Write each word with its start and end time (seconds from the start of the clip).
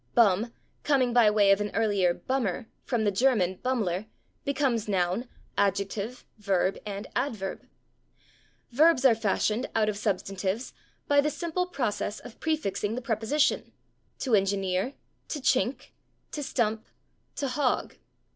/Bum/, 0.17 0.51
coming 0.81 1.13
by 1.13 1.29
way 1.29 1.51
of 1.51 1.61
an 1.61 1.69
earlier 1.75 2.15
/bummer/ 2.15 2.65
from 2.83 3.03
the 3.03 3.11
German 3.11 3.57
/bummler/, 3.63 4.07
becomes 4.43 4.87
noun, 4.87 5.27
adjective, 5.59 6.25
verb 6.39 6.79
and 6.87 7.05
adverb. 7.15 7.67
Verbs 8.71 9.05
are 9.05 9.13
fashioned 9.13 9.69
out 9.75 9.89
of 9.89 9.97
substantives 9.97 10.73
by 11.07 11.21
the 11.21 11.29
simple 11.29 11.67
process 11.67 12.19
of 12.19 12.39
prefixing 12.39 12.95
the 12.95 12.99
preposition: 13.03 13.73
/to 14.17 14.35
engineer/, 14.35 14.95
/to 15.29 15.37
chink/, 15.37 15.89
/to 16.31 16.41
stump/, 16.41 16.83
/to 17.35 17.47
hog 17.49 17.95